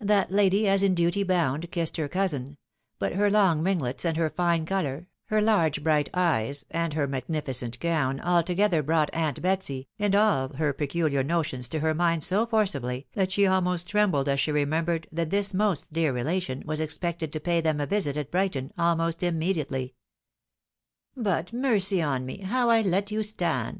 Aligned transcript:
That 0.00 0.32
lady, 0.32 0.66
as 0.66 0.82
in 0.82 0.96
duty 0.96 1.22
bound, 1.22 1.70
kissed 1.70 1.96
her 1.96 2.08
cousin— 2.08 2.56
^but 3.00 3.14
her 3.14 3.30
long 3.30 3.62
ringlets, 3.62 4.04
and 4.04 4.16
her 4.16 4.28
fine 4.28 4.66
colour, 4.66 5.06
her 5.26 5.40
large 5.40 5.84
bright 5.84 6.10
eyes, 6.12 6.64
and 6.72 6.94
her 6.94 7.06
magnificent 7.06 7.78
gown, 7.78 8.20
altogether 8.20 8.82
brought 8.82 9.10
Aunt 9.14 9.40
Betsy,' 9.40 9.86
and 9.96 10.16
all 10.16 10.48
her 10.54 10.74
pecuUar 10.74 11.24
notions, 11.24 11.68
to 11.68 11.78
her 11.78 11.94
mind 11.94 12.24
so 12.24 12.46
forcibly, 12.46 13.06
that 13.14 13.30
she 13.30 13.46
almost 13.46 13.86
trembled 13.88 14.28
as 14.28 14.40
she 14.40 14.50
remembered 14.50 15.06
that 15.12 15.30
this 15.30 15.54
most 15.54 15.92
dear 15.92 16.12
relation 16.12 16.64
was 16.66 16.80
expected 16.80 17.32
to 17.32 17.38
pay 17.38 17.60
them 17.60 17.80
a 17.80 17.86
visit 17.86 18.16
at 18.16 18.32
Brighton, 18.32 18.72
almost 18.76 19.22
immediately." 19.22 19.94
But 21.16 21.52
mercy 21.52 22.02
on 22.02 22.26
me! 22.26 22.38
how 22.38 22.70
I 22.70 22.80
let 22.80 23.12
you 23.12 23.22
stand 23.22 23.78